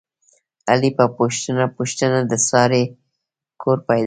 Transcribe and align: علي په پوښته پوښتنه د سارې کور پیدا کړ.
علي 0.69 0.89
په 0.97 1.05
پوښته 1.15 1.65
پوښتنه 1.77 2.19
د 2.31 2.33
سارې 2.49 2.83
کور 3.61 3.77
پیدا 3.87 3.97
کړ. 3.97 3.99